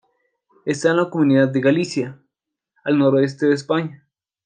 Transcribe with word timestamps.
Está 0.65 0.89
en 0.89 0.97
la 0.97 1.11
comunidad 1.11 1.49
de 1.49 1.61
Galicia, 1.61 2.19
al 2.83 2.97
noroeste 2.97 3.45
de 3.45 3.53
España. 3.53 4.03